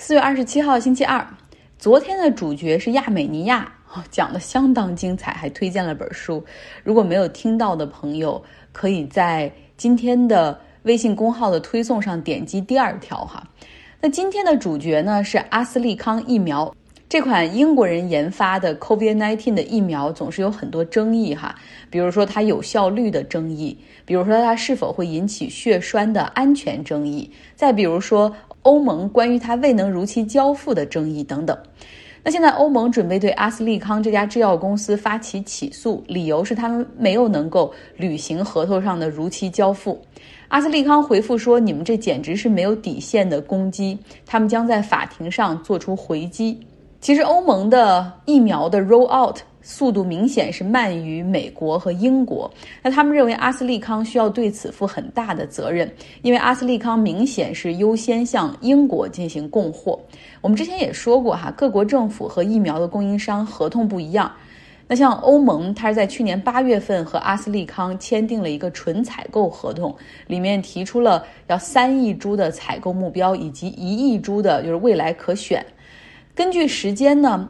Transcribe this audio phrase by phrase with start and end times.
[0.00, 1.26] 四月二十七号星期二，
[1.76, 3.70] 昨天的主角是亚美尼亚，
[4.12, 6.42] 讲的相当精彩，还推荐了本书。
[6.84, 8.40] 如果没有听到的朋友，
[8.70, 13.42] 可以在今天的微信公号的推送上点击第二条哈。
[14.00, 16.72] 那今天的主角呢是阿斯利康疫苗。
[17.08, 21.54] 这款英国人研发的 COVID-19 的疫苗总是有很多争议哈，
[21.88, 28.30] 比如说它有效率的争议，比如说它是否会引起血栓的安全争议，再比如说
[28.62, 31.56] 欧盟关于他未能如期交付的争议等等。
[32.24, 39.98] 那现在欧盟准备对阿斯利康这家制药公司发起起诉，理由是他们没有能够履行合同上的如期交付。
[40.48, 46.58] 阿斯利康回复说：“你们这简直是没有底线的攻击，他们将在法庭上做出回击。”
[47.00, 52.50] 其实欧盟的疫苗的 roll out 速度明显是慢于美国和英国。
[52.82, 55.90] 那他们认为阿斯利康需要对此负很大的责任，
[56.22, 59.98] 因为阿斯利康明显是优先向英国进行供货。
[60.40, 64.30] 我们之前也说过哈，各国政府和疫苗的供应商合同不一样。
[64.88, 69.94] 那像欧盟，它是在去年八月份和阿斯利康签订了一个纯采购合同，
[70.26, 75.64] 里面提出了要三亿株的采购目标，以及一亿株的就是未来可选。
[76.38, 77.48] 根据时间呢，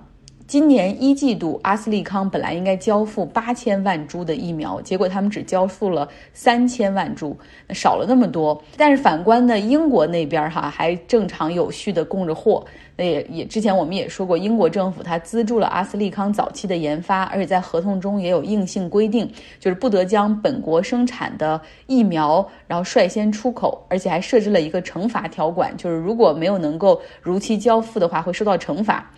[0.49, 7.37] 今年一季度阿斯利康本来应该交付八千万株的疫苗，结果他们只交付了三千万株，
[7.75, 8.59] 少了那么多。
[8.75, 12.65] 但是反观呢，英国那边哈还正常有序的供着货。
[12.97, 29.12] 那也也之前我们也说过，英国政府它资助了阿斯利康早期的研发，而且在合同中也有硬性规定，就是不得将本国生产的疫苗然后率先出口，而且还设置了一个惩罚条款，就是如果没有能够如期交付的话，会受到惩罚。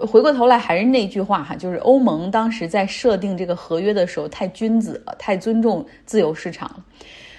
[0.00, 6.84] 回过头来还是那句话哈，就是欧盟当时在设定这个合约的时候太君子了，太尊重自由市场了。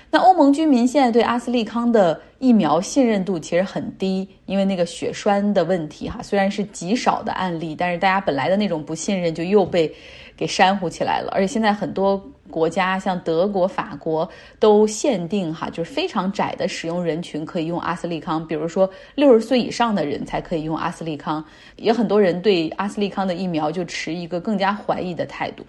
[0.10, 9.92] 那欧盟居民现在对阿斯利康的疫苗信任度其实很低，因为那个血栓的问题哈，虽然是极少的案例，但是大家本来的那种不信任就又被
[10.38, 11.32] 给煽乎起来了。
[11.34, 21.44] 而且现在很多国家像德国、法国都限定哈，就是非常窄的使用人群可以用阿斯利康，比如说六十岁以上的人才可以用阿斯利康，
[21.78, 25.66] 也很多人对阿斯利康的疫苗就持一个更加怀疑的态度。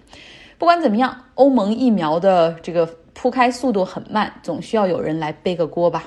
[0.59, 2.87] 不管怎么样，欧盟疫苗的这个。
[3.17, 6.03] 铺开速度很慢，总需要有人来背个锅吧。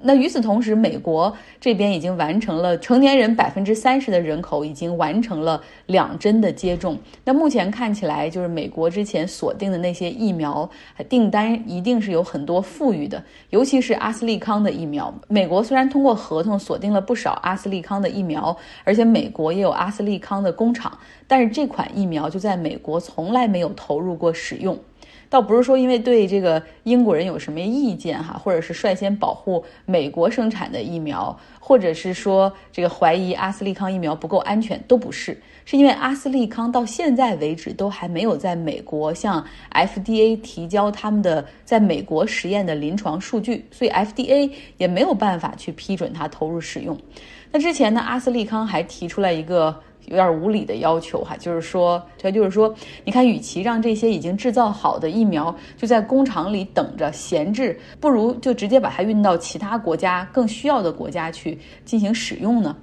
[0.00, 6.96] 那与此同时，美国这边已经完成了成年人百分之三十的人口已经完成了两针的接种。
[7.24, 10.68] 那目前看起来，就是美国之前锁定的那些疫苗
[11.08, 13.20] 订单一定是有很多富裕的，
[13.50, 15.12] 尤其是阿斯利康的疫苗。
[15.26, 24.78] 美国虽然通过合同锁定了不少阿斯利康的疫苗，而且美国也有阿斯利康的工厂，但是这款疫苗就在美国从来没有投入过使用。
[25.30, 46.98] 倒不是说因为对这个英国人有什么意见哈，或者是率先保护美国生产的疫苗，或者是说这个怀疑阿斯利康疫苗不够安全，都不是，是因为阿斯利康到现在为止都还没有在美国向 FDA 提交他们的在美国实验的临床数据，所以 FDA 也没有办法去批准它投入使用。
[47.52, 49.78] 那之前呢，阿斯利康还提出来一个。
[50.08, 52.74] 有点无理的要求哈，就是说，他就是说，
[53.04, 62.76] 你看，与其让这些已经制造好的疫苗就在工厂里等着闲置，不如就直接把它运到其他国家更需要的国家去进行使用呢。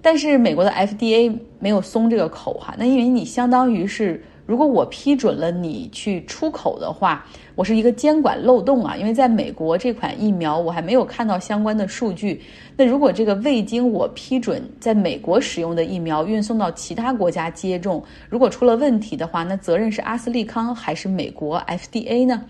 [0.00, 4.24] 但是美国的 FDA 没有松这个口哈，那因为你相当于是。
[4.48, 7.22] 如果我批准了你去出口的话，
[7.54, 8.96] 我是一个监管漏洞啊！
[8.96, 12.40] 因为在美国这款疫苗我还没有看到相关的数据。
[12.74, 22.42] 那如果这个未经我批准在美国使用的疫苗运送到其他国家接种，如果出了问题的话，那责任是阿斯利康还是美国 FDA 呢？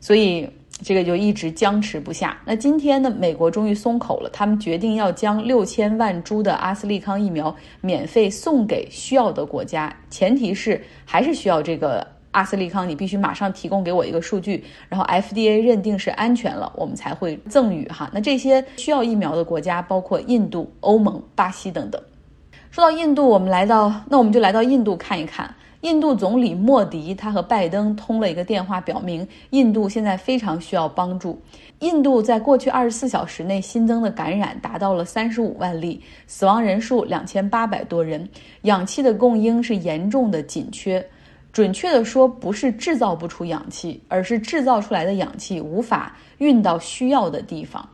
[0.00, 0.48] 所以。
[0.82, 2.38] 这个就一直僵持不下。
[2.44, 18.10] 那今天呢，美国终于松口了，他们决定要将六千万株的阿斯利康疫苗免费送给需要的国家，前提是还是需要这个阿斯利康，你必须马上提供给我一个数据，然后 FDA 认定是安全了，我们才会赠予哈。
[18.14, 22.00] 那这些需要疫苗的国家包括印度、欧盟、巴西等等。
[22.70, 25.52] 说到印度，我们来到，那我们就来到印度看一看。
[25.82, 31.40] 印度总理莫迪他和拜登通了一个电话，表明印度现在非常需要帮助。
[31.78, 38.28] 印度在过去二十四小时内新增的感染达到了三十五万例，死亡人数两千八百多人，
[38.62, 41.04] 氧气的供应是严重的紧缺。
[41.50, 47.88] 准确的说，不是制造不出氧气，而是制造出来的氧气无法运到需要的地方。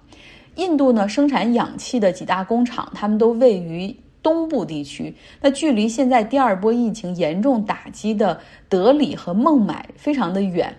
[0.56, 3.94] 印度呢，生产氧气的几大工厂，他们都位于。
[4.26, 10.74] 东部地区，那距离现在第二波疫情严重打击的德里和孟买非常的远。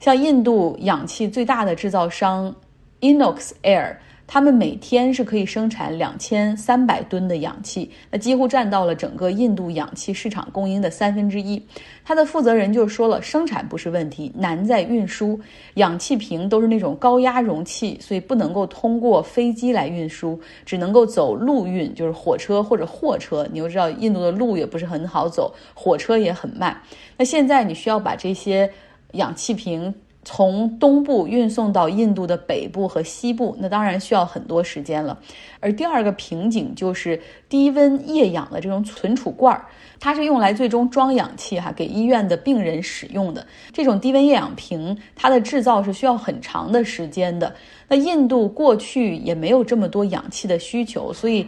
[0.00, 2.56] 像印度氧气最大的制造商
[3.02, 3.96] Inox Air，
[4.30, 11.60] 他们每天是可以生产两千三百吨的氧气，那几乎占到了整个印度氧气市场供应的三分之一。
[12.04, 15.40] 他的负责人就说了，生产不是问题，难在运输。
[15.76, 23.48] 氧气瓶都是那种高压容器，所以不能够通过飞机来运输，只能够走陆运，就是火车或者货车。
[23.50, 26.78] 你又知道，印度的路也不是很好走，火车也很慢。
[27.16, 28.70] 那现在你需要把这些
[29.12, 29.94] 氧气瓶。
[30.30, 35.18] 从东部运送到印度的北部和西部，那当然需要很多时间了。
[35.58, 39.64] 而第二个瓶颈就是低温液氧的这种存储罐儿，
[39.98, 43.46] 它是用来最终装氧气哈，给医院的病人使用的。
[43.72, 47.54] 这种低温液氧瓶，它的制造是需要很长的时间的。
[47.88, 51.46] 那印度过去也没有这么多氧气的需求，所以。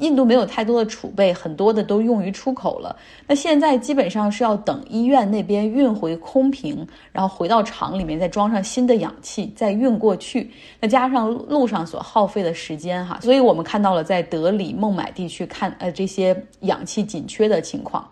[0.00, 2.96] 印度没有太多的储备，很多的都用于出口了。
[3.26, 10.50] 那现在基本上是要等医院那边运回空瓶，然后回到厂里面再装上新的氧气，再运过去。
[10.80, 18.08] 那加上路上所耗费的时间，哈，所以我们看到了在德里、孟买地区看呃这些氧气紧缺的情况。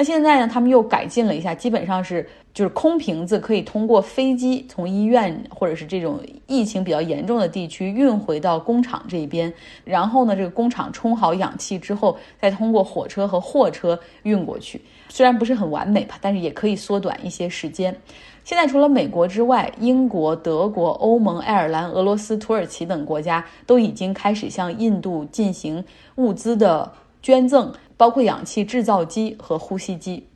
[0.00, 9.52] 那现在呢，他们又改进了一下，基本上是就是空瓶子可以通过飞机从医院或者是这种疫情比较严重的地区运回到工厂这边，
[9.84, 14.80] 然后呢，这个工厂充好氧气之后，再通过火车和货车运过去。
[15.10, 17.94] 虽然不是很完美吧，但是也可以缩短一些时间。
[18.42, 27.70] 现在除了美国之外，英国、德国、欧盟、爱尔兰、俄罗斯、土耳其等国家都已经开始向印度进行物资的捐赠。
[28.00, 30.26] 包括氧气制造机和呼吸机，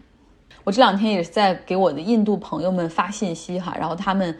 [0.65, 4.37] 我这两天也是在给我的印度朋友们发信息哈，然后他们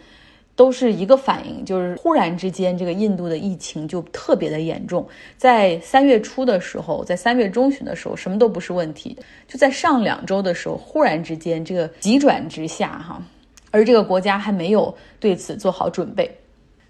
[0.55, 9.17] 都是一个反应，就是忽然之间这个印度的疫情就特别的严重，在三月初的时候，在三月中旬的时候什么都不是问题，
[9.49, 13.23] 就在上两周的时候，忽然之间这个急转直下哈，
[13.71, 16.31] 而这个国家还没有对此做好准备。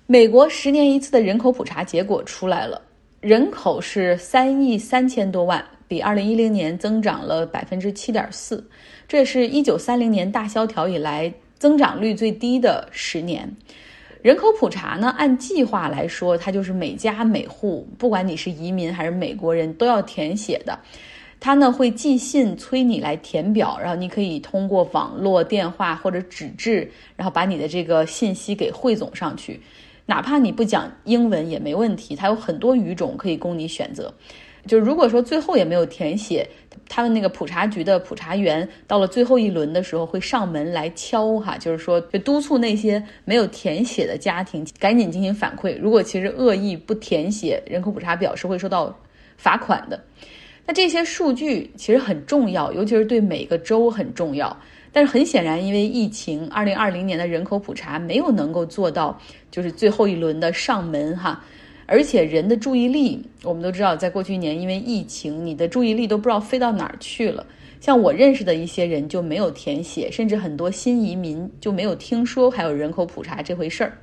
[0.09, 2.83] 美国十年一次的人口普查结果出来了，
[3.21, 5.65] 人口是三亿三千多万。
[5.95, 8.69] 比二零一零年增长了百分之七点四，
[9.07, 13.49] 这是一九三零年大萧条以来增长率最低的十年。
[14.21, 20.77] 人口普查呢，按计划来说，它就是每家每户，不管你是移民还是美国人，都要填写的。
[21.39, 29.61] 它呢会寄信催你来填表，然后你可以通过网络、电话或者纸质，然后把你的这个信息给汇总上去。
[30.07, 34.13] 哪怕你不讲英文也没问题，它有很多语种可以供你选择。
[34.67, 36.49] 就是如果说最后也没有填写，
[36.89, 45.79] 他们那个普查局的普查员到了最后一轮的时候会上门来敲哈，就是说督促那些没有填写的家庭赶紧进行反馈。
[45.79, 48.95] 如果其实恶意不填写人口普查表是会受到
[49.37, 50.03] 罚款的。
[50.67, 54.57] 那这些数据其实很重要，尤其是对每个州很重要。
[54.93, 59.21] 但是很显然，因为疫情，二零二零年的人口普查没有能够做到
[59.51, 61.45] 就是最后一轮的上门哈。
[61.87, 67.47] 而且人的注意力，我们都知道，在过去一年因为疫情，你的注意力都不知道飞到哪儿去了。
[67.81, 73.99] 像我认识的一些人就没有填写，甚至很多新移民就没有听说还有人口普查这回事儿。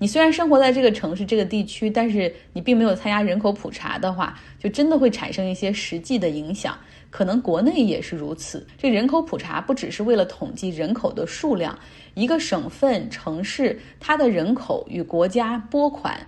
[0.00, 6.76] 你虽然生活在这个城市、这个地区，但是你并没有参加人口普查的话，就真的会产生一些实际的影响。
[7.10, 8.66] 可能国内也是如此。
[8.76, 11.78] 这人口普查不只是为了统计人口的数量，
[12.14, 16.18] 一个省份、城市它的人口与国家拨款。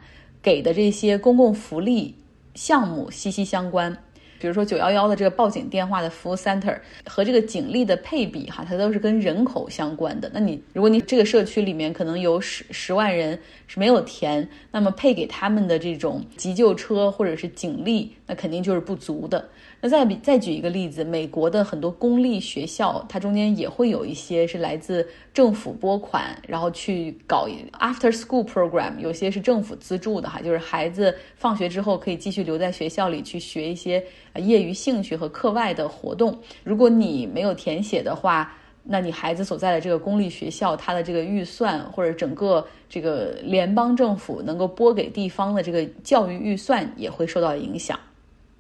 [0.47, 2.15] 给的这些公共福利
[2.55, 3.93] 项目息息相关，
[4.39, 10.31] 比如说九幺幺的这个报警电话的服务 center 和这个警力的配比哈，它都是跟人口相关的。
[10.33, 13.37] 那你如果你这个社区里面可能有十十万人
[13.67, 19.49] 是没有填，那么配给他们的这种急救车或者是警力，那肯定就是不足的。
[19.81, 27.47] 那再比再举一个例子，美国的很多公立学校，它中间也会有一些是来自政府拨款，然后去搞
[27.79, 34.03] after school program，有些是政府资助的哈，就是孩子放学之后可以继续留在学校里去学一些
[34.37, 36.39] 业余兴趣和课外的活动。
[36.65, 47.99] 如果你没有填写的话，那你孩子所在的这个公立学校，它的这个预算或者整个这个联邦政府能够拨给地方的这个教育预算也会受到影响。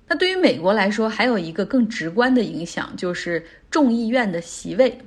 [0.08, 4.98] 那对于美国来说，还有一个更直观的影响，就是众议院的席位。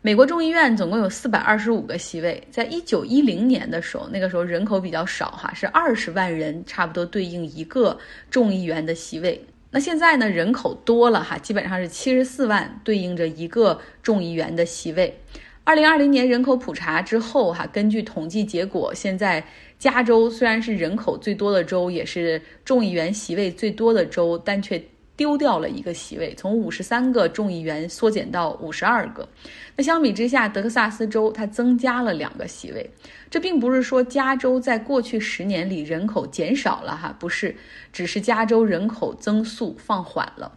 [0.00, 7.98] 美国众议院总共有四百二十五个席位，在一九一零年的时候，那个时候人口比较少哈，是二十万人，差不多对应一个
[8.30, 9.44] 众议员的席位。
[9.70, 15.20] 那现在呢，人口多了哈，基本上是七十四万，对应着一个众议员的席位。
[15.68, 19.44] 二零二零年人口普查之后哈，根据统计结果，现在。
[19.78, 24.82] 加州虽然是人口最多的州，也是众议员席位最多的州，但却
[25.14, 29.28] 丢掉了一个席位，从五十三个众议员缩减到五十二个。
[29.76, 32.90] 那相比之下，德克萨斯州它增加了两个席位。
[33.30, 37.54] 这并不是说加州在过去十年里人口减少了哈，不是，
[37.92, 40.50] 只是加州人口增速放缓了。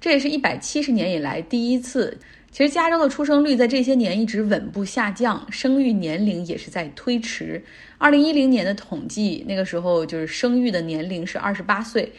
[0.00, 2.18] 这也是一百七十年以来第一次。
[2.56, 7.62] 其实加州的出生率在这些年一直稳步下降，生育年龄也是在推迟。
[7.98, 12.10] 二零一零年的统计，那个时候就是生育的年龄是二十八岁，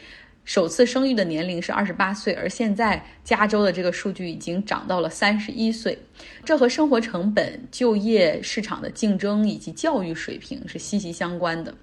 [0.45, 5.97] 首次生育的年龄是二十八岁，而现在加州的这个数据已经涨到了三十一岁。
[6.45, 11.73] 这和生活成本、就业市场的竞争以及教育水平是息息相关的。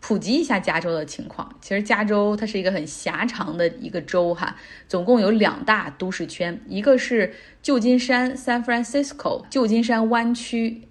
[0.00, 1.54] 普及一下加州的情况。
[1.60, 4.56] 其实加州它是一个很狭长的一个州哈，
[4.88, 10.82] 总共有两大都市圈，一个是旧金山 （San Francisco） 旧金山湾区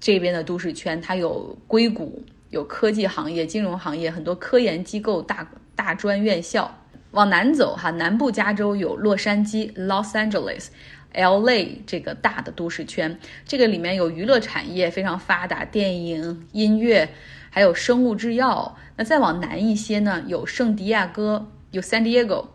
[0.00, 6.82] 这边的都市圈，它有硅谷、有科技行业、金融行业，很多科研机构、大大专院校。
[7.12, 10.66] 往南走哈，南部加州有洛杉矶 （Los Angeles）、
[11.14, 17.08] LA 这个大的都市圈，这个里面有娱乐产业非常发达，电影、音乐。
[17.56, 22.48] 还有生物制药，那再往南一些呢，有圣地亚哥，有 San Diego，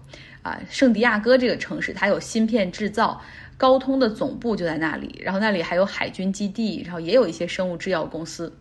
[0.43, 3.19] 啊，圣地亚哥这个城市它有芯片制造，
[3.57, 8.53] 高通的总部就在那里，然后那里还有海军基地，然后也有一些生物制药公司。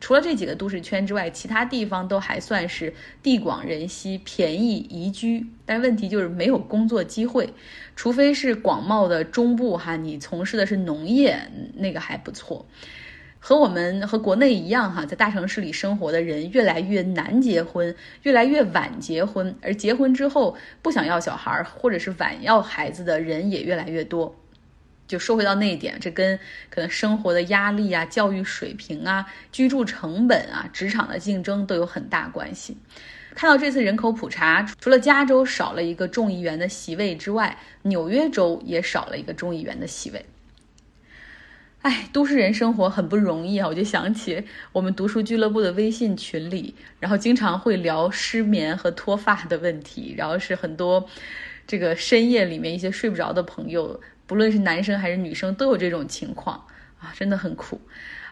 [0.00, 7.54] 除了这几个都市圈之外，其他地方都还算是地广人稀、便宜宜居，但问题就是没有工作机会，
[7.94, 11.38] 除非是广袤的中部哈，你从事的是农业，
[11.76, 12.66] 那个还不错。
[13.46, 24.34] 和我们和国内一样哈，在大城市里生活的人越来越难结婚，越来越晚结婚，而结婚之后不想要小孩或者是晚要孩子的人也越来越多。
[25.06, 26.38] 就说回到那一点，这跟
[26.70, 32.74] 可能生活的压力啊、教育水平啊、居住成本啊、职场的竞争都有很大关系。
[33.34, 40.24] 看到这次人口普查，除了加州少了一个众议员的席位之外，纽约州也少了一个众议员的席位。
[41.84, 43.68] 哎，都市人生活很不容易啊！
[43.68, 51.06] 我就想起我们读书俱乐部的微信群里，然后经常会聊失眠和脱发的问题，然后是很多
[51.66, 56.56] 这个深夜里面一些睡不着的朋友，不论是男生还是女生都有这种情况
[56.98, 57.78] 啊，真的很苦。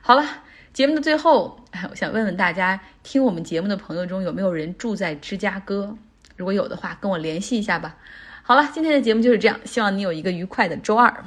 [0.00, 0.24] 好了，
[0.72, 5.94] 节目的最后，哎我想问问大家，听我们节目的朋友中有没有人住在芝加哥？
[6.38, 7.98] 如果有的话，跟我联系一下吧。
[8.42, 11.22] 好了，今天的节目就是这样，希望你有一个愉快的周二。